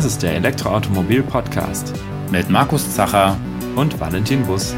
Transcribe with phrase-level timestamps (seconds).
[0.00, 1.92] Das ist der Elektroautomobil-Podcast
[2.30, 3.36] mit Markus Zacher
[3.76, 4.74] und Valentin Bus.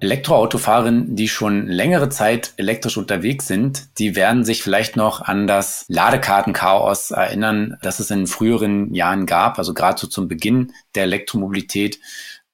[0.00, 5.84] Elektroautofahrerinnen, die schon längere Zeit elektrisch unterwegs sind, die werden sich vielleicht noch an das
[5.86, 12.00] Ladekartenchaos erinnern, das es in früheren Jahren gab, also gerade so zum Beginn der Elektromobilität.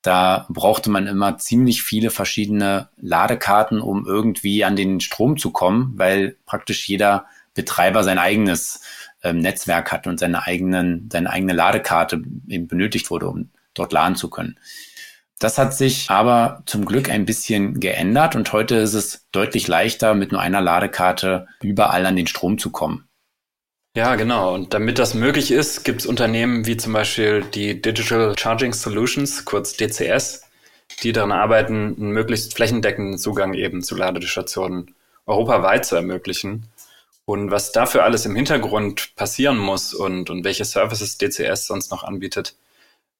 [0.06, 5.94] Da brauchte man immer ziemlich viele verschiedene Ladekarten, um irgendwie an den Strom zu kommen,
[5.96, 8.82] weil praktisch jeder Betreiber sein eigenes
[9.24, 14.14] ähm, Netzwerk hat und seine eigenen, seine eigene Ladekarte eben benötigt wurde, um dort laden
[14.14, 14.60] zu können.
[15.40, 20.14] Das hat sich aber zum Glück ein bisschen geändert und heute ist es deutlich leichter,
[20.14, 23.05] mit nur einer Ladekarte überall an den Strom zu kommen.
[23.96, 24.52] Ja, genau.
[24.52, 29.46] Und damit das möglich ist, gibt es Unternehmen wie zum Beispiel die Digital Charging Solutions,
[29.46, 30.42] kurz DCS,
[31.02, 36.68] die daran arbeiten, einen möglichst flächendeckenden Zugang eben zu Ladestationen europaweit zu ermöglichen.
[37.24, 42.04] Und was dafür alles im Hintergrund passieren muss und, und welche Services DCS sonst noch
[42.04, 42.54] anbietet,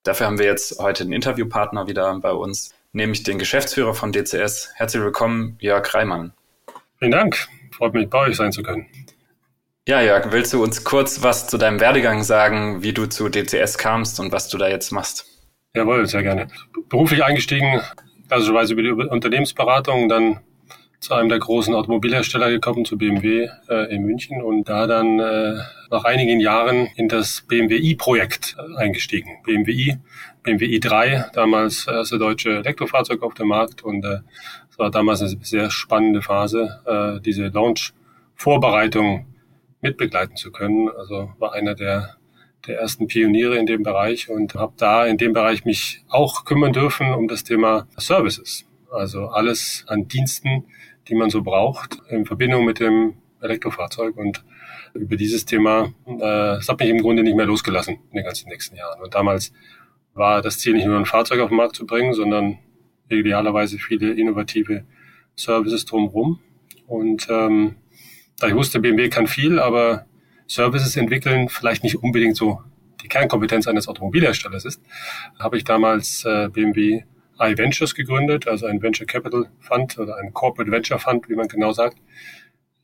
[0.03, 4.71] Dafür haben wir jetzt heute einen Interviewpartner wieder bei uns, nämlich den Geschäftsführer von DCS.
[4.75, 6.33] Herzlich willkommen, Jörg Reimann.
[7.01, 7.49] Vielen Dank.
[7.73, 8.87] Freut mich, bei euch sein zu können.
[9.89, 13.79] Ja, Jörg, willst du uns kurz was zu deinem Werdegang sagen, wie du zu DCS
[13.79, 15.27] kamst und was du da jetzt machst?
[15.77, 16.48] Jawohl, sehr gerne.
[16.89, 17.81] Beruflich eingestiegen,
[18.27, 20.41] klassischerweise über die Unternehmensberatung, dann
[20.98, 25.55] zu einem der großen Automobilhersteller gekommen, zu BMW äh, in München und da dann äh,
[25.89, 29.37] nach einigen Jahren in das BMW i-Projekt äh, eingestiegen.
[29.45, 29.98] BMW i,
[30.42, 34.19] BMW i3, damals erste deutsche Elektrofahrzeug auf dem Markt und äh,
[34.69, 39.27] es war damals eine sehr spannende Phase, äh, diese Launch-Vorbereitung
[39.87, 40.89] mitbegleiten zu können.
[40.89, 42.17] Also war einer der
[42.67, 46.73] der ersten Pioniere in dem Bereich und habe da in dem Bereich mich auch kümmern
[46.73, 48.67] dürfen um das Thema Services.
[48.91, 50.64] Also alles an Diensten,
[51.08, 54.17] die man so braucht in Verbindung mit dem Elektrofahrzeug.
[54.17, 54.45] Und
[54.95, 58.48] über dieses Thema, äh, das hat mich im Grunde nicht mehr losgelassen in den ganzen
[58.48, 59.01] nächsten Jahren.
[59.01, 59.53] Und damals
[60.14, 62.58] war das Ziel nicht nur ein Fahrzeug auf den Markt zu bringen, sondern
[63.08, 64.85] idealerweise viele innovative
[65.36, 66.41] Services drumherum.
[66.86, 67.77] Und ähm,
[68.39, 70.07] da ich wusste, BMW kann viel, aber
[70.47, 72.61] Services entwickeln vielleicht nicht unbedingt so
[73.02, 74.83] die Kernkompetenz eines Automobilherstellers ist,
[75.39, 77.02] habe ich damals äh, BMW
[77.39, 81.73] iVentures gegründet, also ein Venture Capital Fund oder ein Corporate Venture Fund, wie man genau
[81.73, 81.98] sagt,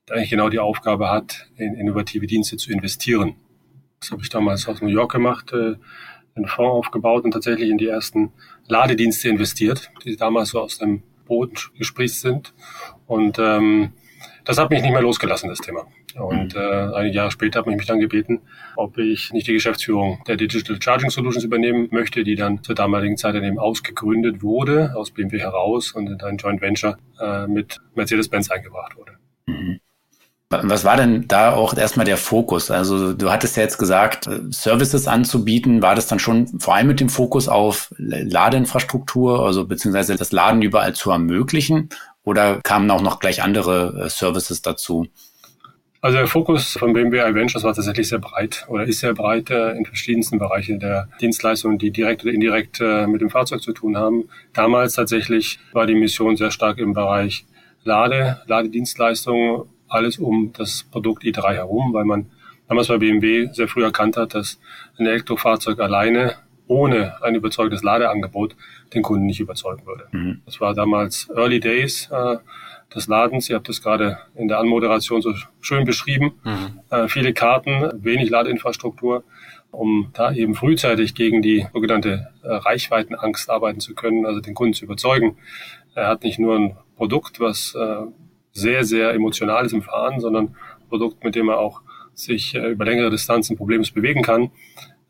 [0.08, 3.36] der eigentlich genau die Aufgabe hat, in innovative Dienste zu investieren.
[4.00, 5.76] Das habe ich damals aus New York gemacht, äh,
[6.34, 8.32] einen Fonds aufgebaut und tatsächlich in die ersten
[8.66, 12.54] Ladedienste investiert, die damals so aus dem Boden gesprießt sind.
[13.06, 13.92] Und ähm,
[14.44, 15.86] das hat mich nicht mehr losgelassen, das Thema.
[16.14, 16.60] Und mhm.
[16.60, 18.40] äh, einige Jahre später hat man mich dann gebeten,
[18.76, 23.16] ob ich nicht die Geschäftsführung der Digital Charging Solutions übernehmen möchte, die dann zur damaligen
[23.16, 27.80] Zeit dann eben ausgegründet wurde, aus BMW heraus und in ein Joint Venture äh, mit
[27.94, 29.12] Mercedes-Benz eingebracht wurde.
[29.46, 29.80] Mhm.
[30.60, 32.70] Was war denn da auch erstmal der Fokus?
[32.70, 36.88] Also du hattest ja jetzt gesagt, äh, Services anzubieten, war das dann schon vor allem
[36.88, 41.88] mit dem Fokus auf Ladeinfrastruktur, also beziehungsweise das Laden überall zu ermöglichen?
[42.24, 45.08] Oder kamen auch noch gleich andere äh, Services dazu?
[46.00, 49.70] Also der Fokus von BMW iVentures war tatsächlich sehr breit oder ist sehr breit äh,
[49.72, 53.96] in verschiedensten Bereichen der Dienstleistungen, die direkt oder indirekt äh, mit dem Fahrzeug zu tun
[53.96, 54.28] haben.
[54.52, 57.46] Damals tatsächlich war die Mission sehr stark im Bereich
[57.84, 62.26] Lade, Ladedienstleistungen, alles um das Produkt i3 herum, weil man
[62.68, 64.58] damals bei BMW sehr früh erkannt hat, dass
[64.98, 66.34] ein Elektrofahrzeug alleine
[66.66, 68.56] ohne ein überzeugendes Ladeangebot
[68.94, 70.06] den Kunden nicht überzeugen würde.
[70.12, 70.42] Mhm.
[70.46, 72.08] Das war damals Early Days.
[72.10, 72.36] Äh,
[72.94, 73.48] des Ladens.
[73.48, 76.32] Ihr habt es gerade in der Anmoderation so schön beschrieben.
[76.44, 76.80] Mhm.
[76.90, 79.24] Äh, viele Karten, wenig Ladeinfrastruktur,
[79.70, 84.74] um da eben frühzeitig gegen die sogenannte äh, Reichweitenangst arbeiten zu können, also den Kunden
[84.74, 85.36] zu überzeugen.
[85.94, 88.06] Er hat nicht nur ein Produkt, was äh,
[88.52, 91.80] sehr, sehr emotional ist im Fahren, sondern ein Produkt, mit dem er auch
[92.14, 94.50] sich äh, über längere Distanzen problemlos bewegen kann.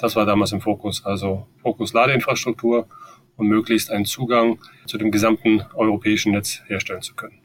[0.03, 1.05] Das war damals im Fokus.
[1.07, 2.89] Also Fokus Ladeinfrastruktur
[3.37, 7.39] und möglichst einen Zugang zu dem gesamten europäischen Netz herstellen zu können.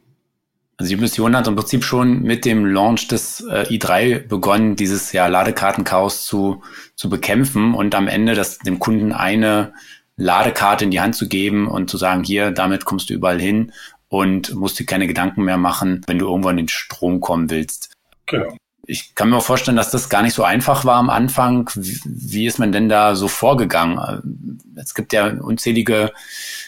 [0.77, 5.11] Also die Mission hat im Prinzip schon mit dem Launch des äh, i3 begonnen, dieses
[5.11, 6.63] ja Ladekartenchaos zu,
[6.95, 9.73] zu bekämpfen und am Ende das, dem Kunden eine
[10.15, 13.71] Ladekarte in die Hand zu geben und zu sagen, hier, damit kommst du überall hin
[14.07, 17.93] und musst dir keine Gedanken mehr machen, wenn du irgendwo in den Strom kommen willst.
[18.25, 18.55] Genau.
[18.89, 21.69] Ich kann mir vorstellen, dass das gar nicht so einfach war am Anfang.
[21.75, 24.61] Wie, wie ist man denn da so vorgegangen?
[24.75, 26.13] Es gibt ja unzählige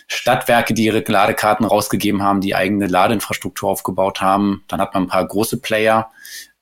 [0.08, 4.66] Stadtwerke, die ihre Ladekarten rausgegeben haben, die eigene Ladeinfrastruktur aufgebaut haben.
[4.68, 6.12] Dann hat man ein paar große Player.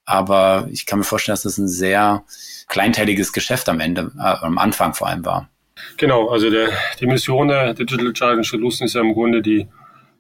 [0.06, 2.24] Aber ich kann mir vorstellen, dass das ein sehr
[2.68, 5.50] kleinteiliges Geschäft am Ende, äh, am Anfang vor allem war.
[5.98, 6.70] Genau, also der,
[7.00, 9.68] die Mission der Digital Charging Solutions ist ja im Grunde die,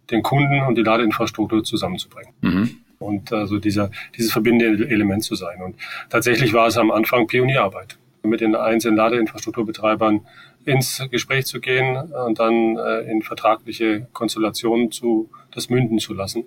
[0.10, 2.34] den Kunden und die Ladeinfrastruktur zusammenzubringen.
[2.42, 2.78] Mhm.
[3.00, 5.62] Und also dieser, dieses verbindende Element zu sein.
[5.62, 5.76] Und
[6.10, 10.22] tatsächlich war es am Anfang Pionierarbeit mit den einzelnen Ladeinfrastrukturbetreibern
[10.66, 16.44] ins Gespräch zu gehen und dann äh, in vertragliche Konstellationen zu das münden zu lassen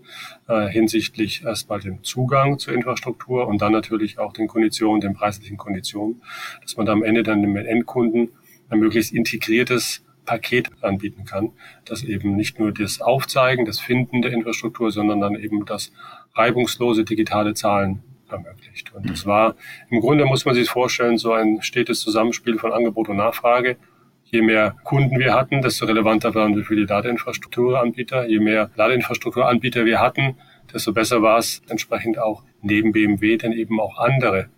[0.46, 5.56] äh, hinsichtlich erstmal dem Zugang zur Infrastruktur und dann natürlich auch den Konditionen, den preislichen
[5.56, 6.22] Konditionen,
[6.62, 8.28] dass man da am Ende dann dem Endkunden
[8.68, 11.50] ein möglichst integriertes Paket anbieten kann,
[11.84, 15.92] das eben nicht nur das Aufzeigen, das Finden der Infrastruktur, sondern dann eben das
[16.34, 18.94] reibungslose digitale Zahlen ermöglicht.
[18.94, 19.56] Und das war,
[19.90, 23.76] im Grunde muss man sich vorstellen, so ein stetes Zusammenspiel von Angebot und Nachfrage.
[24.22, 28.28] Je mehr Kunden wir hatten, desto relevanter waren wir für die Ladeinfrastrukturanbieter.
[28.28, 30.36] Je mehr Ladeinfrastrukturanbieter wir hatten,
[30.72, 34.48] desto besser war es entsprechend auch neben BMW dann eben auch andere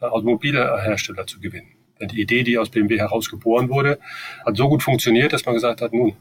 [0.00, 1.79] äh, Automobilhersteller zu gewinnen.
[2.00, 3.98] Die Idee, die aus BMW herausgeboren wurde,
[4.44, 6.14] hat so gut funktioniert, dass man gesagt hat, nun, äh,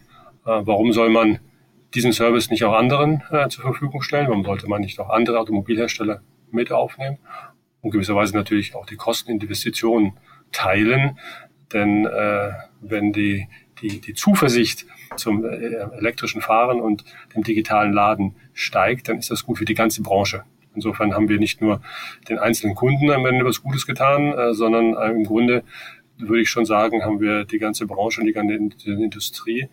[0.43, 1.39] warum soll man
[1.93, 4.27] diesen Service nicht auch anderen äh, zur Verfügung stellen?
[4.27, 6.21] Warum sollte man nicht auch andere Automobilhersteller
[6.51, 7.17] mit aufnehmen
[7.81, 10.13] und gewisserweise natürlich auch die Kosteninvestitionen
[10.51, 11.17] teilen.
[11.73, 13.47] Denn äh, wenn die,
[13.81, 14.85] die, die Zuversicht
[15.15, 15.49] zum äh,
[15.97, 17.03] elektrischen Fahren und
[17.35, 20.43] dem digitalen Laden steigt, dann ist das gut für die ganze Branche.
[20.75, 21.81] Insofern haben wir nicht nur
[22.29, 25.63] den einzelnen Kunden am Ende was Gutes getan, äh, sondern äh, im Grunde
[26.17, 29.69] würde ich schon sagen, haben wir die ganze Branche und die ganze Industrie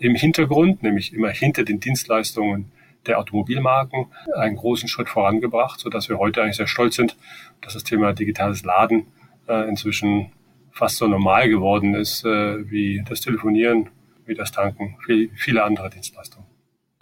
[0.00, 2.70] im Hintergrund, nämlich immer hinter den Dienstleistungen
[3.06, 4.06] der Automobilmarken
[4.36, 7.16] einen großen Schritt vorangebracht, sodass wir heute eigentlich sehr stolz sind,
[7.62, 9.06] dass das Thema digitales Laden
[9.48, 10.30] äh, inzwischen
[10.70, 13.88] fast so normal geworden ist wie das Telefonieren,
[14.26, 16.46] wie das Tanken, wie viele andere Dienstleistungen.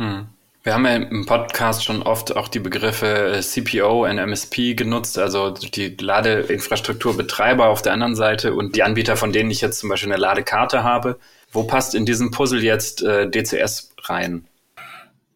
[0.01, 0.29] Hm.
[0.67, 5.17] Wir haben ja im Podcast schon oft auch die Begriffe äh, CPO und MSP genutzt,
[5.17, 9.91] also die Ladeinfrastrukturbetreiber auf der anderen Seite und die Anbieter, von denen ich jetzt zum
[9.91, 11.21] Beispiel eine Ladekarte habe.
[11.53, 14.49] Wo passt in diesem Puzzle jetzt äh, DCS rein?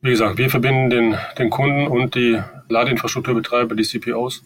[0.00, 4.42] Wie gesagt, wir verbinden den, den Kunden und die Ladeinfrastrukturbetreiber, die CPOs.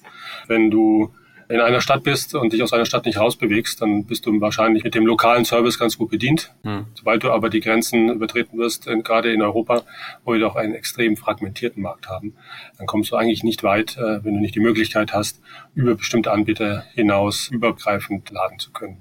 [0.48, 1.14] Wenn du
[1.48, 4.84] in einer Stadt bist und dich aus einer Stadt nicht rausbewegst, dann bist du wahrscheinlich
[4.84, 6.52] mit dem lokalen Service ganz gut bedient.
[6.62, 6.86] Hm.
[6.94, 9.82] Sobald du aber die Grenzen übertreten wirst, gerade in Europa,
[10.24, 12.34] wo wir doch einen extrem fragmentierten Markt haben,
[12.78, 15.40] dann kommst du eigentlich nicht weit, äh, wenn du nicht die Möglichkeit hast,
[15.74, 18.98] über bestimmte Anbieter hinaus übergreifend laden zu können.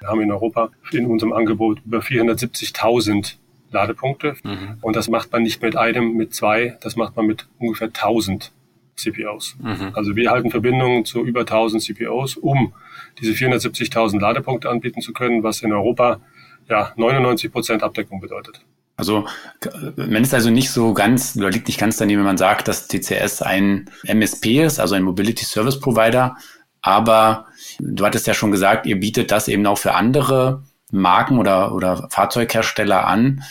[0.00, 3.36] Wir haben in Europa in unserem Angebot über 470.000
[3.72, 4.36] Ladepunkte.
[4.42, 4.78] Mhm.
[4.80, 8.52] Und das macht man nicht mit einem, mit zwei, das macht man mit ungefähr 1000
[9.02, 9.56] CPOs.
[9.60, 9.90] Mhm.
[9.94, 12.72] Also wir halten Verbindungen zu über 1000 CPOs, um
[13.20, 16.20] diese 470.000 Ladepunkte anbieten zu können, was in Europa
[16.68, 18.64] ja 99 Prozent Abdeckung bedeutet.
[18.96, 19.26] Also
[19.96, 22.88] man ist also nicht so ganz, oder liegt nicht ganz daneben, wenn man sagt, dass
[22.88, 26.36] TCS ein MSP ist, also ein Mobility Service Provider.
[26.82, 27.46] Aber
[27.78, 32.06] du hattest ja schon gesagt, ihr bietet das eben auch für andere Marken oder, oder
[32.10, 33.42] Fahrzeughersteller an.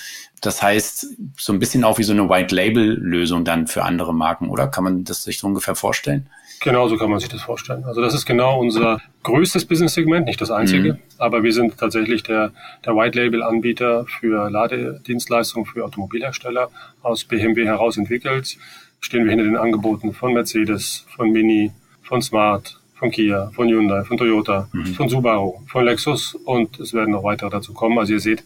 [0.41, 1.07] Das heißt,
[1.38, 4.67] so ein bisschen auch wie so eine White-Label-Lösung dann für andere Marken, oder?
[4.67, 6.27] Kann man das sich so ungefähr vorstellen?
[6.61, 7.83] Genau so kann man sich das vorstellen.
[7.85, 10.99] Also das ist genau unser größtes Business-Segment, nicht das einzige, mhm.
[11.17, 12.51] aber wir sind tatsächlich der,
[12.85, 16.69] der White-Label-Anbieter für Ladedienstleistungen für Automobilhersteller
[17.01, 18.57] aus BMW heraus entwickelt.
[18.99, 21.71] Stehen wir hinter den Angeboten von Mercedes, von Mini,
[22.04, 24.93] von Smart, von Kia, von Hyundai, von Toyota, mhm.
[24.93, 27.97] von Subaru, von Lexus und es werden noch weitere dazu kommen.
[27.97, 28.43] Also ihr seht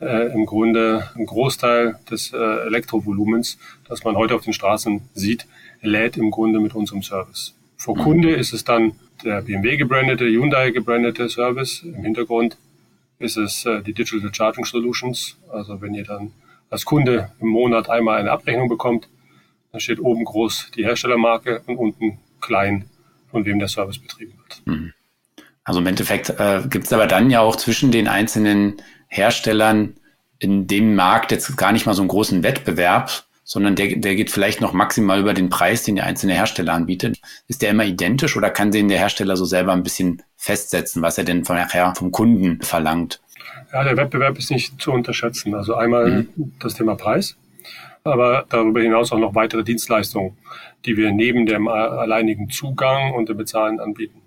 [0.00, 3.58] äh, im Grunde ein Großteil des äh, Elektrovolumens,
[3.88, 5.48] das man heute auf den Straßen sieht,
[5.82, 7.56] lädt im Grunde mit unserem Service.
[7.76, 8.02] Vor mhm.
[8.02, 8.92] Kunde ist es dann
[9.24, 11.82] der BMW gebrandete, Hyundai gebrandete Service.
[11.82, 12.58] Im Hintergrund
[13.18, 15.36] ist es äh, die Digital Charging Solutions.
[15.50, 16.30] Also wenn ihr dann
[16.70, 19.08] als Kunde im Monat einmal eine Abrechnung bekommt,
[19.72, 22.84] dann steht oben groß die Herstellermarke und unten klein
[23.36, 24.62] von wem der Service betrieben wird.
[24.64, 24.94] Mhm.
[25.62, 29.96] Also im Endeffekt äh, gibt es aber dann ja auch zwischen den einzelnen Herstellern
[30.38, 34.30] in dem Markt jetzt gar nicht mal so einen großen Wettbewerb, sondern der, der geht
[34.30, 37.20] vielleicht noch maximal über den Preis, den der einzelne Hersteller anbietet.
[37.46, 41.18] Ist der immer identisch oder kann den der Hersteller so selber ein bisschen festsetzen, was
[41.18, 43.20] er denn von nachher vom Kunden verlangt?
[43.70, 45.54] Ja, der Wettbewerb ist nicht zu unterschätzen.
[45.54, 46.52] Also einmal mhm.
[46.58, 47.36] das Thema Preis
[48.06, 50.36] aber darüber hinaus auch noch weitere Dienstleistungen,
[50.84, 54.22] die wir neben dem alleinigen Zugang und dem Bezahlen anbieten.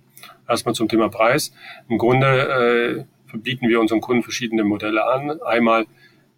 [0.47, 1.53] Erstmal zum Thema Preis.
[1.87, 5.39] Im Grunde äh, bieten wir unseren Kunden verschiedene Modelle an.
[5.41, 5.85] Einmal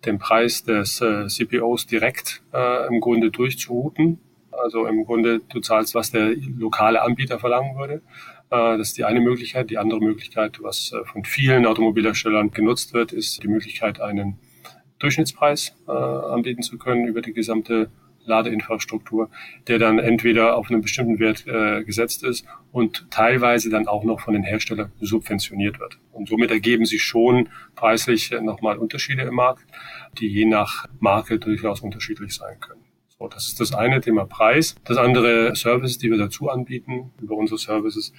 [0.05, 4.19] den Preis des äh, CPOs direkt äh, im Grunde durchzurouten.
[4.51, 8.01] Also im Grunde du zahlst, was der lokale Anbieter verlangen würde.
[8.50, 9.69] Äh, das ist die eine Möglichkeit.
[9.69, 14.38] Die andere Möglichkeit, was äh, von vielen Automobilherstellern genutzt wird, ist die Möglichkeit, einen
[15.01, 17.89] Durchschnittspreis äh, anbieten zu können über die gesamte
[18.25, 19.29] Ladeinfrastruktur,
[19.67, 24.20] der dann entweder auf einen bestimmten Wert äh, gesetzt ist und teilweise dann auch noch
[24.20, 25.98] von den Herstellern subventioniert wird.
[26.12, 29.65] Und somit ergeben sich schon preislich nochmal Unterschiede im Markt,
[30.20, 32.90] die je nach Marke durchaus unterschiedlich sein können.
[33.22, 34.75] So, das ist das eine Thema Preis.
[34.84, 38.13] Das andere Services, die wir dazu anbieten über unsere Services,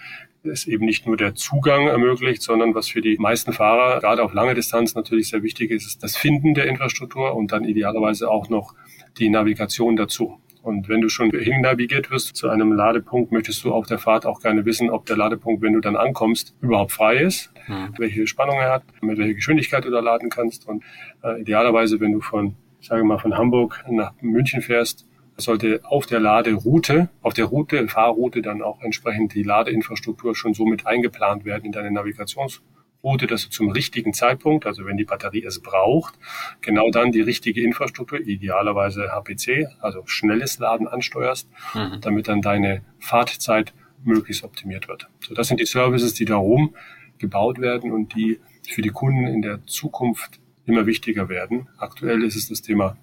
[0.44, 4.32] ist eben nicht nur der Zugang ermöglicht, sondern was für die meisten Fahrer gerade auf
[4.32, 8.48] lange Distanz natürlich sehr wichtig ist, ist das Finden der Infrastruktur und dann idealerweise auch
[8.48, 8.76] noch
[9.18, 10.38] die Navigation dazu.
[10.62, 14.24] Und wenn du schon hin navigiert wirst zu einem Ladepunkt, möchtest du auf der Fahrt
[14.24, 17.92] auch gerne wissen, ob der Ladepunkt, wenn du dann ankommst, überhaupt frei ist, mhm.
[17.98, 20.68] welche Spannung er hat, mit welcher Geschwindigkeit du da laden kannst.
[20.68, 20.84] Und
[21.24, 26.20] äh, idealerweise, wenn du von, sage mal, von Hamburg nach München fährst, sollte auf der
[26.20, 31.64] Laderoute, auf der Route, Fahrroute dann auch entsprechend die Ladeinfrastruktur schon so mit eingeplant werden
[31.64, 32.62] in deine Navigations
[33.02, 36.14] Route, dass du zum richtigen Zeitpunkt, also wenn die Batterie es braucht,
[36.60, 42.00] genau dann die richtige Infrastruktur, idealerweise HPC, also schnelles Laden ansteuerst, mhm.
[42.00, 43.74] damit dann deine Fahrtzeit
[44.04, 45.08] möglichst optimiert wird.
[45.20, 46.76] So, das sind die Services, die darum
[47.18, 51.68] gebaut werden und die für die Kunden in der Zukunft immer wichtiger werden.
[51.78, 52.96] Aktuell ist es das Thema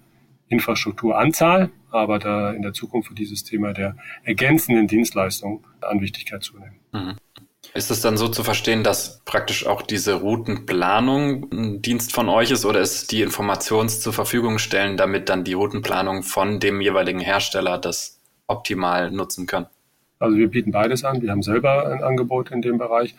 [0.48, 6.80] Infrastrukturanzahl, aber da in der Zukunft wird dieses Thema der ergänzenden Dienstleistung an Wichtigkeit zunehmen.
[6.92, 7.16] Mhm.
[7.72, 12.50] Ist es dann so zu verstehen, dass praktisch auch diese Routenplanung ein Dienst von euch
[12.50, 17.20] ist oder ist die Informations zur Verfügung stellen, damit dann die Routenplanung von dem jeweiligen
[17.20, 19.66] Hersteller das optimal nutzen kann?
[20.18, 21.22] Also wir bieten beides an.
[21.22, 23.14] Wir haben selber ein Angebot in dem Bereich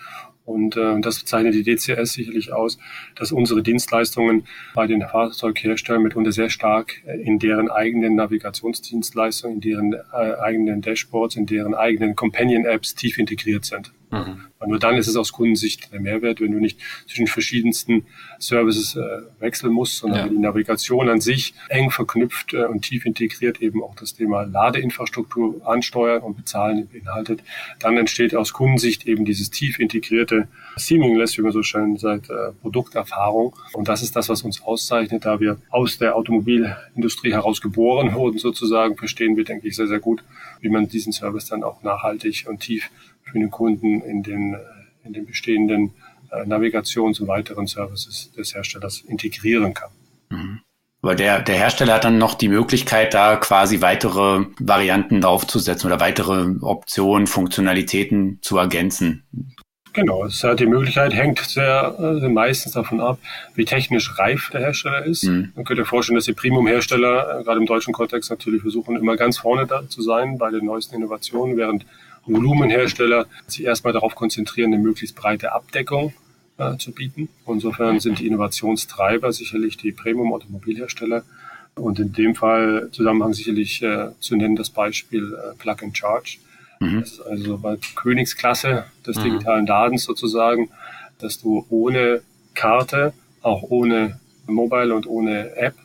[0.46, 2.78] und äh, das zeichnet die DCS sicherlich aus,
[3.16, 9.94] dass unsere Dienstleistungen bei den Fahrzeugherstellern mitunter sehr stark in deren eigenen Navigationsdienstleistungen, in deren
[9.94, 13.92] äh, eigenen Dashboards, in deren eigenen Companion-Apps tief integriert sind.
[14.12, 14.46] Mhm.
[14.60, 18.06] Und nur dann ist es aus Kundensicht der Mehrwert, wenn du nicht zwischen verschiedensten
[18.38, 19.02] Services äh,
[19.40, 20.28] wechseln musst, sondern ja.
[20.28, 25.68] die Navigation an sich eng verknüpft äh, und tief integriert eben auch das Thema Ladeinfrastruktur
[25.68, 27.42] ansteuern und bezahlen beinhaltet.
[27.80, 32.52] Dann entsteht aus Kundensicht eben dieses tief integrierte Seamless, wie man so schön sagt, äh,
[32.62, 33.56] Produkterfahrung.
[33.74, 38.38] Und das ist das, was uns auszeichnet, da wir aus der Automobilindustrie heraus geboren wurden
[38.38, 40.24] sozusagen, verstehen wir, denke ich, sehr, sehr gut,
[40.60, 42.92] wie man diesen Service dann auch nachhaltig und tief
[43.24, 44.58] für den Kunden in den,
[45.04, 45.94] in den bestehenden
[46.32, 49.90] äh, Navigations- und weiteren Services des Herstellers integrieren kann.
[50.30, 50.60] Mhm.
[51.04, 56.00] Aber der, der Hersteller hat dann noch die Möglichkeit, da quasi weitere Varianten draufzusetzen oder
[56.00, 59.24] weitere Optionen, Funktionalitäten zu ergänzen.
[59.94, 63.20] Genau, es hat die Möglichkeit, hängt sehr äh, meistens davon ab,
[63.56, 65.24] wie technisch reif der Hersteller ist.
[65.24, 65.52] Mhm.
[65.56, 69.40] Man könnte vorstellen, dass die Premium-Hersteller, äh, gerade im deutschen Kontext natürlich, versuchen, immer ganz
[69.40, 71.86] vorne da zu sein bei den neuesten Innovationen, während
[72.26, 76.14] Volumenhersteller sich erstmal darauf konzentrieren, eine möglichst breite Abdeckung
[76.58, 77.30] äh, zu bieten.
[77.48, 81.24] Insofern sind die Innovationstreiber sicherlich die Premium-Automobilhersteller.
[81.76, 86.38] Und in dem Fall Zusammenhang sicherlich äh, zu nennen das Beispiel äh, Plug and Charge.
[86.80, 87.00] Mhm.
[87.00, 89.24] Das ist also bei Königsklasse des mhm.
[89.24, 90.70] digitalen Ladens sozusagen,
[91.20, 92.22] dass du ohne
[92.54, 95.76] Karte, auch ohne Mobile und ohne App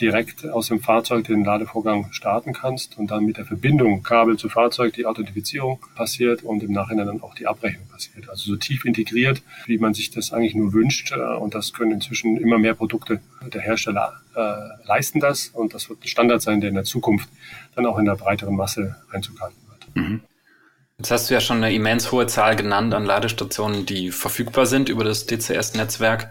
[0.00, 4.48] direkt aus dem Fahrzeug den Ladevorgang starten kannst und dann mit der Verbindung Kabel zu
[4.48, 8.28] Fahrzeug die Authentifizierung passiert und im Nachhinein dann auch die Abrechnung passiert.
[8.28, 11.12] Also so tief integriert, wie man sich das eigentlich nur wünscht.
[11.12, 13.20] Äh, und das können inzwischen immer mehr Produkte
[13.52, 15.48] der Hersteller äh, leisten das.
[15.48, 17.28] Und das wird ein Standard sein, der in der Zukunft
[17.74, 19.52] dann auch in der breiteren Masse Einzug wird.
[19.94, 20.20] Mhm.
[20.98, 24.88] Jetzt hast du ja schon eine immens hohe Zahl genannt an Ladestationen, die verfügbar sind
[24.88, 26.30] über das DCS-Netzwerk.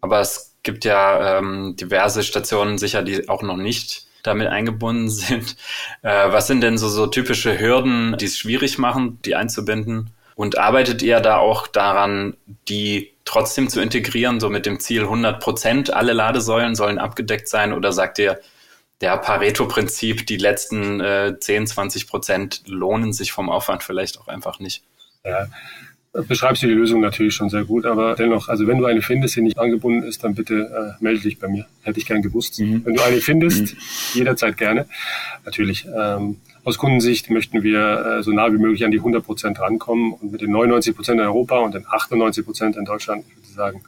[0.00, 5.56] Aber es gibt ja ähm, diverse Stationen sicher, die auch noch nicht damit eingebunden sind.
[6.02, 10.10] Äh, was sind denn so, so typische Hürden, die es schwierig machen, die einzubinden?
[10.34, 12.36] Und arbeitet ihr da auch daran,
[12.68, 17.72] die trotzdem zu integrieren, so mit dem Ziel 100 Prozent, alle Ladesäulen sollen abgedeckt sein?
[17.72, 18.40] Oder sagt ihr,
[19.00, 24.60] der Pareto-Prinzip, die letzten äh, 10, 20 Prozent lohnen sich vom Aufwand vielleicht auch einfach
[24.60, 24.84] nicht?
[25.24, 25.48] Ja,
[26.12, 29.36] beschreibst du die Lösung natürlich schon sehr gut, aber dennoch, also wenn du eine findest,
[29.36, 31.66] die nicht angebunden ist, dann bitte äh, melde dich bei mir.
[31.82, 32.58] Hätte ich gern gewusst.
[32.58, 32.84] Mhm.
[32.84, 33.78] Wenn du eine findest, mhm.
[34.14, 34.86] jederzeit gerne.
[35.44, 35.86] Natürlich.
[35.86, 40.12] Ähm, aus Kundensicht möchten wir äh, so nah wie möglich an die 100 Prozent rankommen
[40.12, 43.54] und mit den 99 Prozent in Europa und den 98 Prozent in Deutschland, ich würde
[43.54, 43.82] sagen,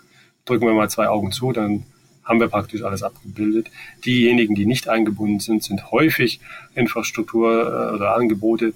[0.45, 1.85] drücken wir mal zwei Augen zu, dann
[2.25, 3.69] haben wir praktisch alles abgebildet.
[4.05, 6.41] Diejenigen, die nicht eingebunden sind, sind häufig
[6.75, 8.73] Infrastruktur äh, oder Angebote,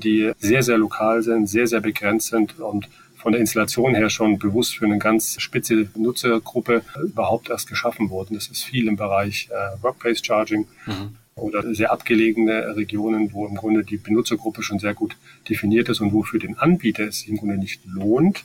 [0.00, 2.88] die sehr, sehr lokal sind, sehr, sehr begrenzt sind und
[3.24, 8.34] von der Installation her schon bewusst für eine ganz spitze Nutzergruppe überhaupt erst geschaffen wurden.
[8.34, 11.16] Das ist viel im Bereich äh, Workplace Charging mhm.
[11.34, 15.16] oder sehr abgelegene Regionen, wo im Grunde die Benutzergruppe schon sehr gut
[15.48, 18.44] definiert ist und wo für den Anbieter es im Grunde nicht lohnt,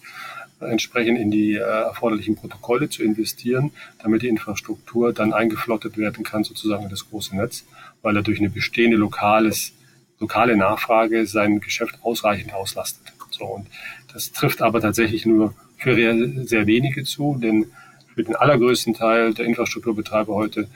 [0.62, 6.46] entsprechend in die äh, erforderlichen Protokolle zu investieren, damit die Infrastruktur dann eingeflottet werden kann,
[6.46, 7.66] sozusagen in das große Netz,
[8.02, 9.74] weil er durch eine bestehende lokales
[10.20, 13.14] lokale Nachfrage sein Geschäft ausreichend auslastet.
[13.32, 13.68] So, und
[14.14, 15.96] das trifft aber tatsächlich nur für
[16.46, 17.72] sehr wenige zu, denn
[18.14, 20.68] für den allergrößten Teil der Infrastrukturbetreiber heute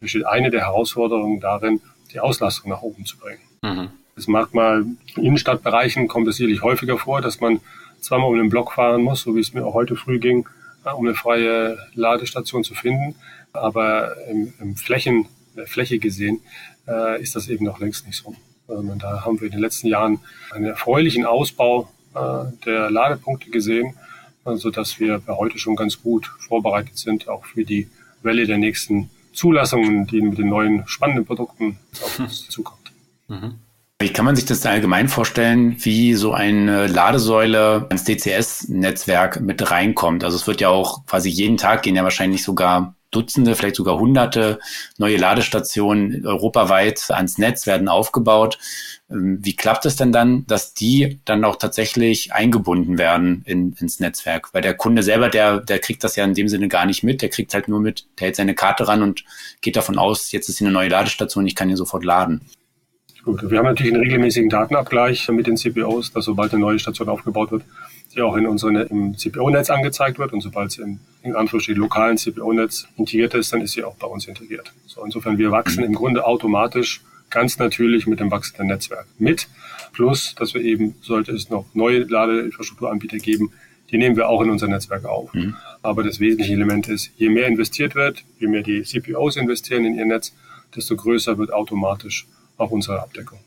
[0.00, 1.80] besteht eine der Herausforderungen darin,
[2.12, 3.40] die Auslastung nach oben zu bringen.
[3.62, 3.90] Mhm.
[4.16, 7.60] Es mag mal in Innenstadtbereichen kommt es sicherlich häufiger vor, dass man
[8.00, 10.48] zweimal um den Block fahren muss, so wie es mir auch heute früh ging,
[10.96, 13.14] um eine freie Ladestation zu finden.
[13.52, 15.26] Aber im, im Flächen,
[15.56, 16.40] der Fläche gesehen
[16.88, 18.34] äh, ist das eben noch längst nicht so.
[18.68, 20.20] Ähm, da haben wir in den letzten Jahren
[20.52, 23.94] einen erfreulichen Ausbau äh, der Ladepunkte gesehen,
[24.44, 27.88] äh, sodass wir heute schon ganz gut vorbereitet sind, auch für die
[28.22, 32.92] Welle der nächsten Zulassungen, die mit den neuen spannenden Produkten auf uns zukommt.
[33.28, 33.54] Mhm.
[34.00, 40.22] Wie kann man sich das allgemein vorstellen, wie so eine Ladesäule ins DCS-Netzwerk mit reinkommt?
[40.22, 43.98] Also es wird ja auch quasi jeden Tag gehen ja wahrscheinlich sogar Dutzende, vielleicht sogar
[43.98, 44.58] Hunderte
[44.98, 48.58] neue Ladestationen europaweit ans Netz werden aufgebaut.
[49.10, 54.00] Ähm, wie klappt es denn dann, dass die dann auch tatsächlich eingebunden werden in, ins
[54.00, 54.52] Netzwerk?
[54.52, 57.22] Weil der Kunde selber, der, der kriegt das ja in dem Sinne gar nicht mit.
[57.22, 59.24] Der kriegt halt nur mit, der hält seine Karte ran und
[59.62, 62.42] geht davon aus, jetzt ist hier eine neue Ladestation, ich kann hier sofort laden.
[63.24, 67.08] Gut, wir haben natürlich einen regelmäßigen Datenabgleich mit den CPOs, dass sobald eine neue Station
[67.08, 67.62] aufgebaut wird,
[68.18, 72.16] die auch in unserem im CPO-Netz angezeigt wird und sobald sie im in Anführungsstrichen lokalen
[72.16, 74.72] CPO-Netz integriert ist, dann ist sie auch bei uns integriert.
[74.86, 79.48] So, insofern wir wachsen im Grunde automatisch ganz natürlich mit dem wachsenden Netzwerk mit.
[79.92, 83.52] Plus, dass wir eben, sollte es noch neue Ladeinfrastrukturanbieter geben,
[83.90, 85.32] die nehmen wir auch in unser Netzwerk auf.
[85.34, 85.56] Mhm.
[85.82, 89.94] Aber das wesentliche Element ist, je mehr investiert wird, je mehr die CPOs investieren in
[89.94, 90.34] ihr Netz,
[90.74, 93.38] desto größer wird automatisch auch unsere Abdeckung.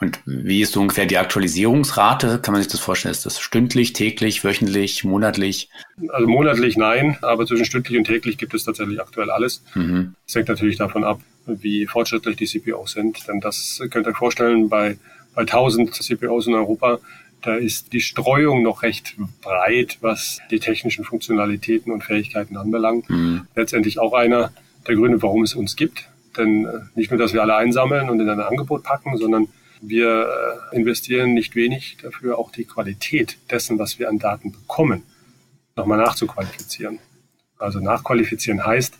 [0.00, 2.40] Und wie ist so ungefähr die Aktualisierungsrate?
[2.40, 3.12] Kann man sich das vorstellen?
[3.12, 5.70] Ist das stündlich, täglich, wöchentlich, monatlich?
[6.08, 9.62] Also monatlich nein, aber zwischen stündlich und täglich gibt es tatsächlich aktuell alles.
[9.74, 10.14] Mhm.
[10.26, 13.26] Das hängt natürlich davon ab, wie fortschrittlich die CPOs sind.
[13.28, 14.98] Denn das könnt ihr euch vorstellen, bei,
[15.34, 16.98] bei 1000 CPOs in Europa,
[17.42, 23.08] da ist die Streuung noch recht breit, was die technischen Funktionalitäten und Fähigkeiten anbelangt.
[23.08, 23.46] Mhm.
[23.54, 24.52] Letztendlich auch einer
[24.86, 26.08] der Gründe, warum es uns gibt.
[26.36, 29.48] Denn äh, nicht nur, dass wir alle einsammeln und in ein Angebot packen, sondern
[29.82, 35.02] wir äh, investieren nicht wenig dafür, auch die Qualität dessen, was wir an Daten bekommen,
[35.76, 37.00] nochmal nachzuqualifizieren.
[37.58, 38.98] Also nachqualifizieren heißt,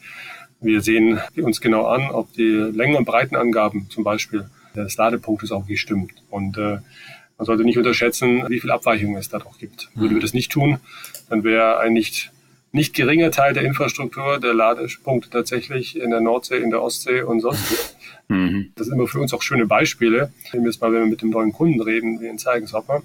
[0.60, 5.62] wir sehen uns genau an, ob die Längen- und Breitenangaben zum Beispiel des Ladepunktes auch
[5.62, 6.12] wirklich stimmt.
[6.30, 6.78] Und äh,
[7.38, 9.88] man sollte nicht unterschätzen, wie viel Abweichungen es da doch gibt.
[9.94, 10.78] Würden wir das nicht tun,
[11.28, 12.32] dann wäre ein nicht
[12.72, 17.40] nicht geringer Teil der Infrastruktur der Ladepunkte tatsächlich in der Nordsee, in der Ostsee und
[17.40, 17.91] sonst.
[18.28, 18.72] Mhm.
[18.76, 20.32] Das sind immer für uns auch schöne Beispiele.
[20.50, 23.02] Wir jetzt mal, wenn wir mit dem neuen Kunden reden, wie in Zeigenshofer,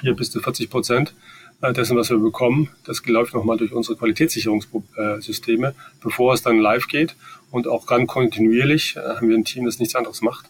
[0.00, 1.14] hier bis zu 40 Prozent
[1.62, 6.86] äh, dessen, was wir bekommen, das läuft nochmal durch unsere Qualitätssicherungssysteme, bevor es dann live
[6.88, 7.16] geht.
[7.50, 10.46] Und auch ganz kontinuierlich äh, haben wir ein Team, das nichts anderes macht,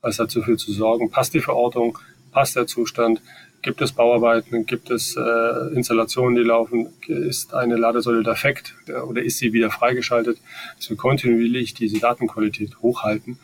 [0.00, 1.98] als dafür zu sorgen, passt die Verortung,
[2.32, 3.20] passt der Zustand,
[3.62, 4.66] Gibt es Bauarbeiten?
[4.66, 6.88] Gibt es äh, Installationen, die laufen?
[7.06, 8.74] Ist eine Ladesäule defekt
[9.08, 10.38] oder ist sie wieder freigeschaltet?
[10.76, 13.38] Dass wir kontinuierlich diese Datenqualität hochhalten,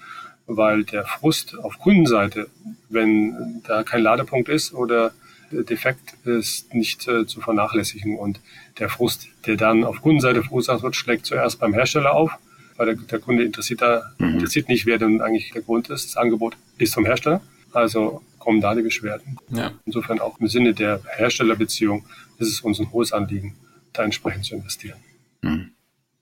[0.47, 2.49] weil der Frust auf Kundenseite,
[2.89, 5.13] wenn da kein Ladepunkt ist oder
[5.51, 8.19] defekt ist, nicht äh, zu vernachlässigen.
[8.19, 8.41] Und
[8.79, 12.33] der Frust, der dann auf Kundenseite verursacht wird, schlägt zuerst beim Hersteller auf,
[12.77, 14.35] weil der, der Kunde interessiert da, mhm.
[14.35, 16.07] interessiert nicht, wer denn eigentlich der Grund ist.
[16.07, 17.41] Das Angebot ist vom Hersteller.
[17.73, 19.39] Also kommen da die Beschwerden.
[19.51, 19.73] Ja.
[19.87, 22.05] Insofern auch im Sinne der Herstellerbeziehung
[22.39, 23.57] ist es uns ein hohes Anliegen,
[23.93, 24.99] da entsprechend zu investieren.
[25.43, 25.71] Hm.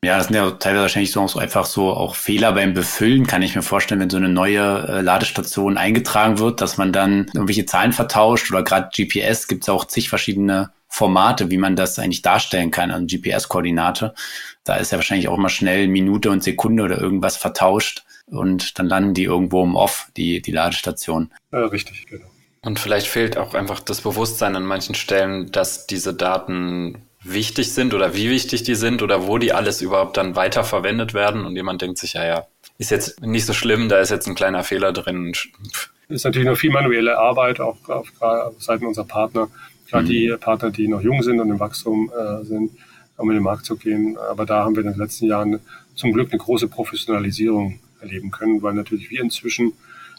[0.04, 3.54] Ja, das sind ja teilweise wahrscheinlich so einfach so auch Fehler beim Befüllen, kann ich
[3.54, 7.92] mir vorstellen, wenn so eine neue äh, Ladestation eingetragen wird, dass man dann irgendwelche Zahlen
[7.92, 12.72] vertauscht oder gerade GPS gibt es auch zig verschiedene Formate, wie man das eigentlich darstellen
[12.72, 14.12] kann, also GPS-Koordinate.
[14.64, 18.86] Da ist ja wahrscheinlich auch mal schnell Minute und Sekunde oder irgendwas vertauscht und dann
[18.86, 21.30] landen die irgendwo im Off, die, die Ladestation.
[21.52, 22.26] Ja, richtig, genau.
[22.64, 27.94] Und vielleicht fehlt auch einfach das Bewusstsein an manchen Stellen, dass diese Daten wichtig sind
[27.94, 31.56] oder wie wichtig die sind oder wo die alles überhaupt dann weiter verwendet werden und
[31.56, 32.46] jemand denkt sich, ja, ja,
[32.78, 35.32] ist jetzt nicht so schlimm, da ist jetzt ein kleiner Fehler drin.
[36.08, 39.48] Ist natürlich noch viel manuelle Arbeit, auch auf, auf Seiten unserer Partner.
[39.88, 40.08] Gerade mhm.
[40.08, 42.72] die Partner, die noch jung sind und im Wachstum äh, sind,
[43.16, 44.16] um in den Markt zu gehen.
[44.30, 45.60] Aber da haben wir in den letzten Jahren
[45.94, 49.72] zum Glück eine große Professionalisierung erleben können, weil natürlich wir inzwischen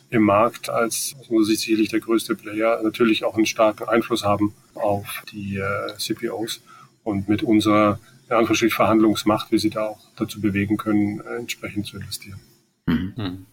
[0.09, 4.23] im Markt als aus unserer Sicht sicherlich der größte Player natürlich auch einen starken Einfluss
[4.23, 6.61] haben auf die äh, CPOs
[7.03, 11.97] und mit unserer in Verhandlungsmacht, wie sie da auch dazu bewegen können, äh, entsprechend zu
[11.97, 12.39] investieren.
[12.85, 13.45] Mhm.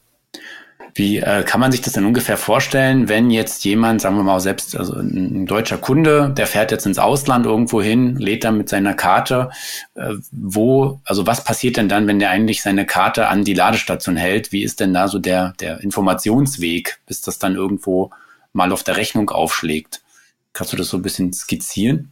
[0.94, 4.40] Wie äh, kann man sich das denn ungefähr vorstellen, wenn jetzt jemand, sagen wir mal
[4.40, 8.56] selbst, also ein, ein deutscher Kunde, der fährt jetzt ins Ausland irgendwo hin, lädt dann
[8.56, 9.50] mit seiner Karte,
[9.94, 14.16] äh, wo, also was passiert denn dann, wenn der eigentlich seine Karte an die Ladestation
[14.16, 14.52] hält?
[14.52, 18.10] Wie ist denn da so der, der Informationsweg, bis das dann irgendwo
[18.52, 19.99] mal auf der Rechnung aufschlägt?
[20.52, 22.10] Kannst du das so ein bisschen skizzieren?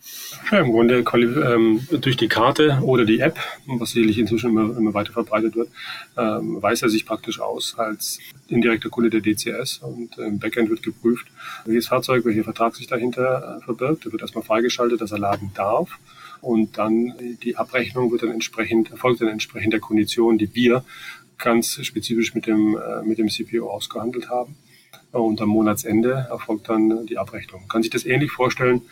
[0.53, 4.95] Ja, im Grunde ähm, durch die Karte oder die App, was sicherlich inzwischen immer, immer
[4.95, 5.69] weiter verbreitet wird,
[6.17, 10.85] ähm, weist er sich praktisch aus als indirekter Kunde der DCS und im Backend wird
[10.85, 11.27] geprüft,
[11.65, 14.07] welches Fahrzeug, welcher Vertrag sich dahinter äh, verbirgt.
[14.07, 15.99] Er wird erstmal freigeschaltet, dass er laden darf
[16.41, 20.85] und dann die Abrechnung wird dann entsprechend, erfolgt dann entsprechend der Kondition, die wir
[21.39, 24.57] ganz spezifisch mit dem, äh, mit dem CPO ausgehandelt haben.
[25.11, 27.63] Und am Monatsende erfolgt dann die Abrechnung.
[27.63, 28.83] Man kann sich das ähnlich vorstellen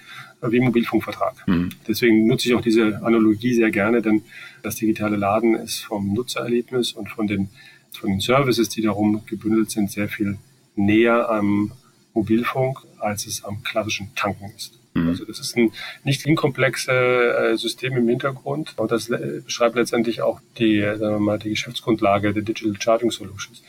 [0.40, 1.46] äh, wie Mobilfunkvertrag.
[1.46, 1.70] Mhm.
[1.86, 4.22] Deswegen nutze ich auch diese Analogie sehr gerne, denn
[4.62, 7.50] das digitale Laden ist vom Nutzererlebnis und von den,
[7.92, 10.38] von den Services, die darum gebündelt sind, sehr viel
[10.74, 11.72] näher am
[12.14, 14.78] Mobilfunk, als es am klassischen Tanken ist.
[14.96, 15.08] Mhm.
[15.08, 15.72] Also das ist ein
[16.04, 19.10] nicht inkomplexe äh, System im Hintergrund und das
[19.44, 23.62] beschreibt letztendlich auch die, sagen wir mal, die Geschäftsgrundlage der Digital Charging Solutions.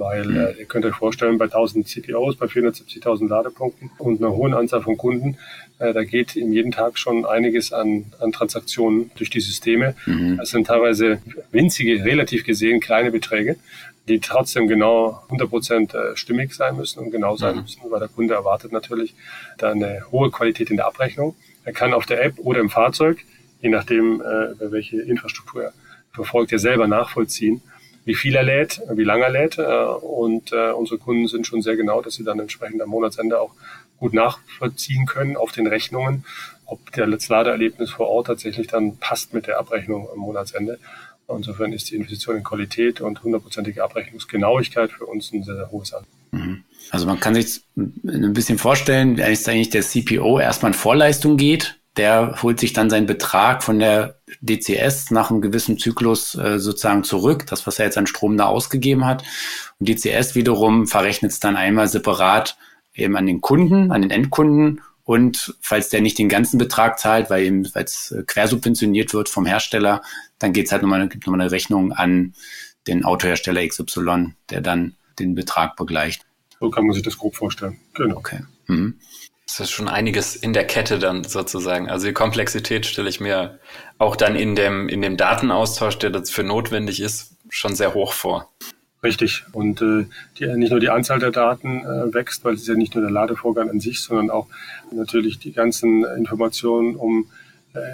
[0.00, 0.36] Weil mhm.
[0.36, 4.80] äh, ihr könnt euch vorstellen, bei 1000 CPOs, bei 470.000 Ladepunkten und einer hohen Anzahl
[4.80, 5.36] von Kunden,
[5.78, 9.94] äh, da geht in jedem Tag schon einiges an, an Transaktionen durch die Systeme.
[10.06, 10.38] Mhm.
[10.38, 11.18] Das sind teilweise
[11.52, 13.56] winzige, relativ gesehen kleine Beträge
[14.08, 17.62] die trotzdem genau 100 Prozent äh, stimmig sein müssen und genau sein mhm.
[17.62, 19.14] müssen, weil der Kunde erwartet natürlich
[19.58, 21.36] da eine hohe Qualität in der Abrechnung.
[21.64, 23.18] Er kann auf der App oder im Fahrzeug,
[23.60, 25.72] je nachdem, äh, welche Infrastruktur er
[26.12, 27.62] verfolgt, ja selber nachvollziehen,
[28.04, 29.58] wie viel er lädt, wie lange er lädt.
[29.58, 33.52] Äh, und unsere Kunden sind schon sehr genau, dass sie dann entsprechend am Monatsende auch
[33.98, 36.24] gut nachvollziehen können auf den Rechnungen,
[36.64, 40.78] ob das Ladeerlebnis vor Ort tatsächlich dann passt mit der Abrechnung am Monatsende.
[41.28, 45.92] Insofern ist die Investition in Qualität und hundertprozentige Abrechnungsgenauigkeit für uns ein sehr, sehr hohes
[45.92, 46.14] Anliegen.
[46.32, 46.64] Mhm.
[46.90, 51.79] Also man kann sich ein bisschen vorstellen, es eigentlich der CPO erstmal in Vorleistung geht,
[52.00, 57.04] der holt sich dann seinen Betrag von der DCS nach einem gewissen Zyklus äh, sozusagen
[57.04, 59.22] zurück, das, was er jetzt an Strom da ausgegeben hat.
[59.78, 62.56] Und DCS wiederum verrechnet es dann einmal separat
[62.94, 67.28] eben an den Kunden, an den Endkunden und falls der nicht den ganzen Betrag zahlt,
[67.28, 70.00] weil eben, weil es äh, quersubventioniert wird vom Hersteller,
[70.38, 72.32] dann geht's halt nochmal, gibt nochmal eine Rechnung an
[72.86, 76.24] den Autohersteller XY, der dann den Betrag begleicht.
[76.60, 77.76] So kann man sich das grob vorstellen.
[77.94, 78.16] Genau.
[78.16, 78.40] Okay.
[78.68, 78.98] Mhm.
[79.58, 81.90] Das ist schon einiges in der Kette dann sozusagen.
[81.90, 83.58] Also die Komplexität stelle ich mir
[83.98, 88.48] auch dann in dem, in dem Datenaustausch, der dafür notwendig ist, schon sehr hoch vor.
[89.02, 89.44] Richtig.
[89.52, 90.06] Und äh,
[90.38, 93.02] die, nicht nur die Anzahl der Daten äh, wächst, weil es ist ja nicht nur
[93.02, 94.46] der Ladevorgang an sich, sondern auch
[94.92, 97.30] natürlich die ganzen Informationen um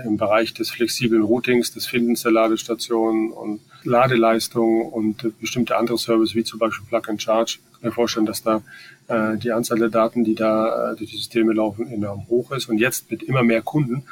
[0.05, 6.35] im Bereich des flexiblen Routings, des Findens der Ladestationen und Ladeleistung und bestimmte andere Services
[6.35, 7.59] wie zum Beispiel Plug and Charge.
[7.83, 8.62] Mir vorstellen, dass da
[9.09, 12.69] äh, die Anzahl der Daten, die da äh, durch die Systeme laufen, enorm hoch ist.
[12.69, 14.05] Und jetzt mit immer mehr Kunden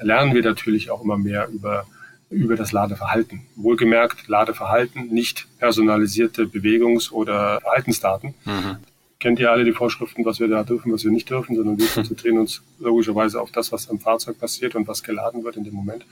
[0.00, 1.86] lernen wir natürlich auch immer mehr über
[2.32, 3.42] über das Ladeverhalten.
[3.56, 8.34] Wohlgemerkt Ladeverhalten, nicht personalisierte Bewegungs- oder Verhaltensdaten.
[8.46, 8.76] Mhm.
[9.22, 11.86] Kennt ihr alle die Vorschriften, was wir da dürfen, was wir nicht dürfen, sondern wir
[11.94, 15.74] konzentrieren uns logischerweise auf das, was am Fahrzeug passiert und was geladen wird in dem
[15.74, 16.04] Moment.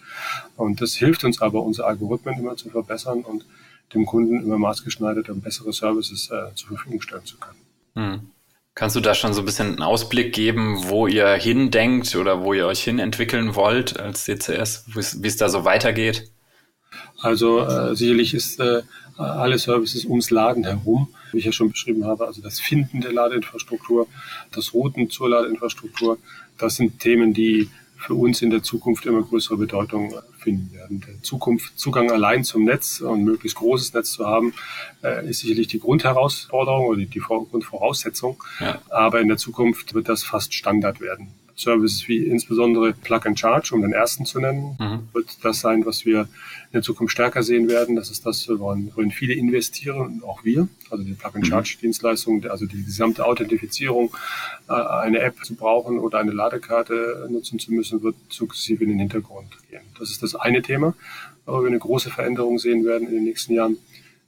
[0.57, 3.45] Und das hilft uns aber, unsere Algorithmen immer zu verbessern und
[3.95, 7.59] dem Kunden immer maßgeschneidert und bessere Services äh, zur Verfügung stellen zu können.
[7.97, 8.31] Mhm.
[8.77, 12.55] Kannst du da schon so ein bisschen einen Ausblick geben, wo ihr hindenkt oder wo
[12.55, 16.31] ihr euch hin entwickeln wollt als CCS, wie es da so weitergeht?
[17.21, 18.83] Also äh, sicherlich ist äh,
[19.21, 23.13] alle Services ums Laden herum, wie ich ja schon beschrieben habe, also das Finden der
[23.13, 24.07] Ladeinfrastruktur,
[24.53, 26.19] das Routen zur Ladeinfrastruktur,
[26.59, 27.69] das sind Themen, die
[28.01, 31.05] für uns in der Zukunft immer größere Bedeutung finden werden.
[31.07, 34.55] Der Zukunft Zugang allein zum Netz und möglichst großes Netz zu haben,
[35.03, 38.43] äh, ist sicherlich die Grundherausforderung oder die Grundvoraussetzung.
[38.59, 38.81] Ja.
[38.89, 41.29] Aber in der Zukunft wird das fast Standard werden.
[41.61, 45.09] Services wie insbesondere Plug and Charge, um den ersten zu nennen, mhm.
[45.13, 47.97] wird das sein, was wir in der Zukunft stärker sehen werden.
[47.97, 50.69] Das ist das, worin viele investieren, auch wir.
[50.91, 51.49] Also die Plug and mhm.
[51.49, 54.15] Charge Dienstleistung, also die gesamte Authentifizierung,
[54.69, 58.99] äh, eine App zu brauchen oder eine Ladekarte nutzen zu müssen, wird sukzessive in den
[58.99, 59.83] Hintergrund gehen.
[59.99, 60.95] Das ist das eine Thema,
[61.47, 63.77] wo wir eine große Veränderung sehen werden in den nächsten Jahren.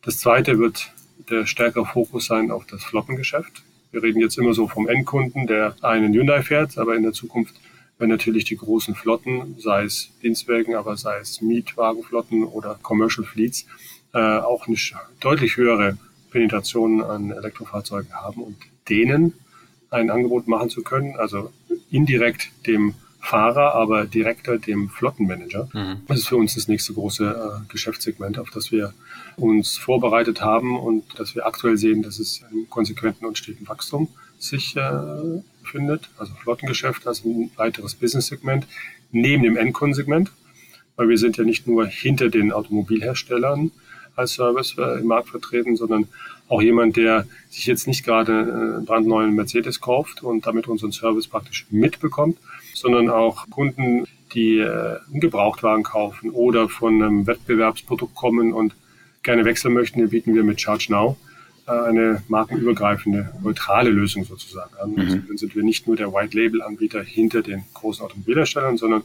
[0.03, 0.93] Das zweite wird
[1.31, 3.63] der stärkere Fokus sein auf das Flottengeschäft.
[3.93, 7.55] Wir reden jetzt immer so vom Endkunden, der einen Hyundai fährt, aber in der Zukunft
[7.99, 13.67] werden natürlich die großen Flotten, sei es Dienstwagen, aber sei es Mietwagenflotten oder Commercial Fleets,
[14.15, 14.77] äh, auch eine
[15.21, 15.99] deutlich höhere
[16.31, 18.57] Penetration an Elektrofahrzeugen haben und
[18.89, 19.35] denen
[19.91, 21.53] ein Angebot machen zu können, also
[21.91, 25.69] indirekt dem Fahrer, aber direkter dem Flottenmanager.
[25.73, 26.01] Mhm.
[26.09, 28.93] Das ist für uns das nächste große äh, Geschäftssegment, auf das wir
[29.37, 34.09] uns vorbereitet haben und dass wir aktuell sehen, dass es im konsequenten und steten Wachstum
[34.41, 36.11] sich äh, findet.
[36.19, 38.67] Also Flottengeschäft als ein weiteres Business-Segment
[39.13, 40.33] neben dem Endkundensegment,
[40.97, 43.71] weil wir sind ja nicht nur hinter den Automobilherstellern
[44.17, 46.09] als Service äh, im Markt vertreten, sondern
[46.49, 51.29] auch jemand, der sich jetzt nicht gerade einen brandneuen Mercedes kauft und damit unseren Service
[51.29, 52.37] praktisch mitbekommt,
[52.83, 58.75] sondern auch Kunden, die äh, einen Gebrauchtwagen kaufen oder von einem Wettbewerbsprodukt kommen und
[59.23, 61.17] gerne wechseln möchten, den bieten wir mit Charge Now
[61.67, 64.91] äh, eine markenübergreifende, neutrale Lösung sozusagen an.
[64.91, 64.99] Mhm.
[64.99, 69.03] Also dann sind wir nicht nur der White-Label-Anbieter hinter den großen Automobilherstellern, sondern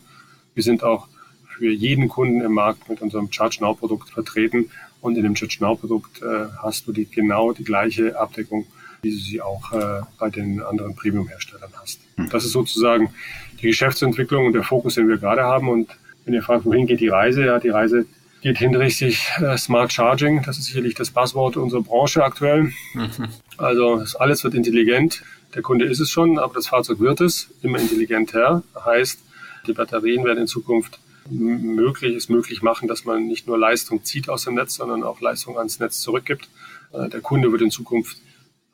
[0.55, 1.07] wir sind auch
[1.47, 4.71] für jeden Kunden im Markt mit unserem Charge Now Produkt vertreten.
[5.01, 8.65] Und in dem Charge Now Produkt äh, hast du die, genau die gleiche Abdeckung,
[9.01, 11.99] wie du sie auch äh, bei den anderen Premium-Herstellern hast.
[12.17, 12.29] Mhm.
[12.29, 13.13] Das ist sozusagen
[13.61, 15.69] die Geschäftsentwicklung und der Fokus, den wir gerade haben.
[15.69, 15.89] Und
[16.25, 17.45] wenn ihr fragt, wohin geht die Reise?
[17.45, 18.05] Ja, die Reise
[18.41, 20.43] geht hinsichtlich äh, Smart Charging.
[20.43, 22.71] Das ist sicherlich das Passwort unserer Branche aktuell.
[22.93, 23.29] Mhm.
[23.57, 25.23] Also alles wird intelligent.
[25.55, 28.63] Der Kunde ist es schon, aber das Fahrzeug wird es immer intelligenter.
[28.85, 29.19] Heißt,
[29.65, 34.29] die Batterien werden in Zukunft möglich, es möglich machen, dass man nicht nur Leistung zieht
[34.29, 36.47] aus dem Netz, sondern auch Leistung ans Netz zurückgibt.
[36.93, 38.17] Äh, der Kunde wird in Zukunft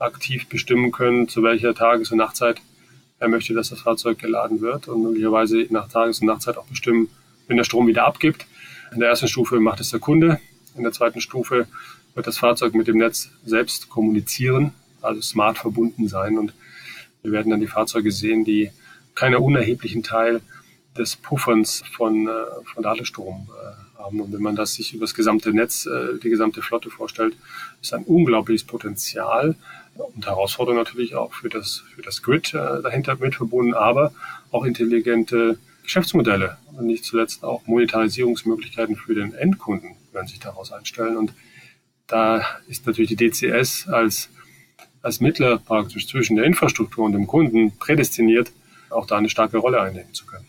[0.04, 2.62] aktiv bestimmen können, zu welcher Tages- und Nachtzeit
[3.20, 7.10] er möchte, dass das Fahrzeug geladen wird und möglicherweise nach Tages- und Nachtzeit auch bestimmen,
[7.48, 8.46] wenn der Strom wieder abgibt.
[8.94, 10.40] In der ersten Stufe macht es der Kunde.
[10.76, 11.68] In der zweiten Stufe
[12.16, 16.38] wird das Fahrzeug mit dem Netz selbst kommunizieren, also smart verbunden sein.
[16.38, 16.54] Und
[17.22, 18.72] wir werden dann die Fahrzeuge sehen, die
[19.16, 20.42] keinen unerheblichen Teil
[20.98, 22.32] des Pufferns von, äh,
[22.74, 24.22] von Ladestrom äh, haben.
[24.22, 27.36] Und wenn man das sich über das gesamte Netz, äh, die gesamte Flotte vorstellt,
[27.82, 29.56] ist ein unglaubliches Potenzial
[29.96, 34.12] und Herausforderung natürlich auch für das, für das Grid dahinter mit verbunden, aber
[34.52, 41.16] auch intelligente Geschäftsmodelle und nicht zuletzt auch Monetarisierungsmöglichkeiten für den Endkunden werden sich daraus einstellen.
[41.16, 41.34] Und
[42.08, 44.30] da ist natürlich die DCS als,
[45.04, 48.52] als Mittler praktisch zwischen der Infrastruktur und dem Kunden prädestiniert,
[48.90, 50.48] auch da eine starke Rolle einnehmen zu können.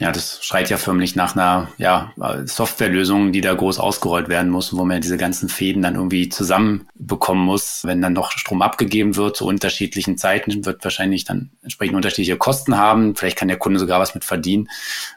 [0.00, 2.14] Ja, das schreit ja förmlich nach einer ja,
[2.46, 7.44] Softwarelösung, die da groß ausgerollt werden muss, wo man diese ganzen Fäden dann irgendwie zusammenbekommen
[7.44, 7.82] muss.
[7.84, 12.78] Wenn dann noch Strom abgegeben wird zu unterschiedlichen Zeiten, wird wahrscheinlich dann entsprechend unterschiedliche Kosten
[12.78, 13.14] haben.
[13.14, 14.70] Vielleicht kann der Kunde sogar was mit verdienen.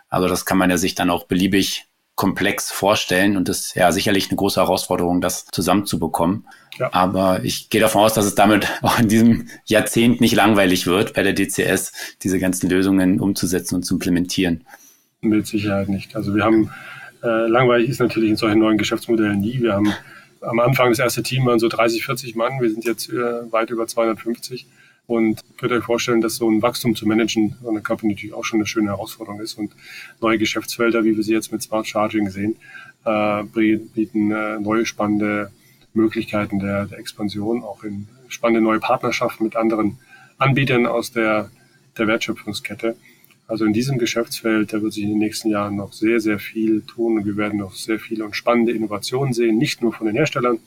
[0.10, 3.92] Also das kann man ja sich dann auch beliebig komplex vorstellen und das ist ja
[3.92, 6.46] sicherlich eine große Herausforderung, das zusammenzubekommen.
[6.80, 6.90] Ja.
[6.92, 11.14] Aber ich gehe davon aus, dass es damit auch in diesem Jahrzehnt nicht langweilig wird,
[11.14, 14.66] bei der DCS diese ganzen Lösungen umzusetzen und zu implementieren.
[15.22, 16.16] Mit Sicherheit nicht.
[16.16, 16.70] Also wir haben,
[17.24, 19.62] äh, langweilig ist natürlich in solchen neuen Geschäftsmodellen nie.
[19.62, 19.94] Wir haben
[20.42, 22.62] am Anfang das erste Team waren so 30, 40 Mann.
[22.62, 24.68] Wir sind jetzt äh, weit über 250.
[25.06, 28.46] Und könnt euch vorstellen, dass so ein Wachstum zu managen, so eine Company natürlich auch
[28.46, 29.56] schon eine schöne Herausforderung ist.
[29.56, 29.74] Und
[30.22, 32.56] neue Geschäftsfelder, wie wir sie jetzt mit Smart Charging sehen,
[33.06, 35.52] äh, bieten äh, neue spannende
[35.94, 40.00] Möglichkeiten der, der Expansion, auch in spannende neue Partnerschaften mit anderen
[40.38, 41.52] Anbietern aus der,
[41.98, 42.96] der Wertschöpfungskette.
[43.48, 46.82] Also in diesem Geschäftsfeld, da wird sich in den nächsten Jahren noch sehr, sehr viel
[46.82, 50.16] tun und wir werden noch sehr viele und spannende Innovationen sehen, nicht nur von den
[50.16, 50.60] Herstellern,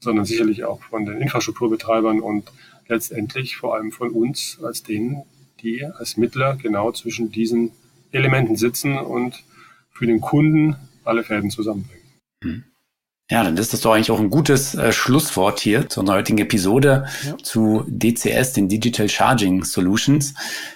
[0.00, 2.50] sondern sicherlich auch von den Infrastrukturbetreibern und
[2.88, 5.22] letztendlich vor allem von uns als denen,
[5.60, 7.72] die als Mittler genau zwischen diesen
[8.10, 9.44] Elementen sitzen und
[9.90, 12.04] für den Kunden alle Fäden zusammenbringen.
[12.42, 12.64] Hm.
[13.30, 16.38] Ja, dann ist das doch eigentlich auch ein gutes äh, Schlusswort hier zu unserer heutigen
[16.38, 17.36] Episode ja.
[17.38, 20.34] zu DCS, den Digital Charging Solutions.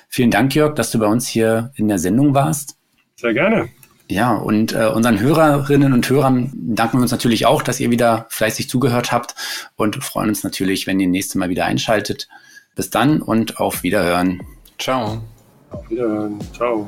[0.09, 2.77] Vielen Dank, Jörg, dass du bei uns hier in der Sendung warst.
[3.17, 3.71] Sehr gerne.
[4.09, 8.27] Ja, und äh, unseren Hörerinnen und Hörern danken wir uns natürlich auch, dass ihr wieder
[8.29, 9.35] fleißig zugehört habt
[9.77, 12.29] und freuen uns natürlich, wenn ihr nächste Mal wieder einschaltet.
[12.75, 14.43] Bis dann und auf Wiederhören.
[14.79, 15.23] Ciao.
[15.71, 16.39] Auf Wiederhören.
[16.55, 16.87] Ciao.